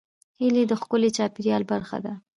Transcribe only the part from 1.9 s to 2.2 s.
ده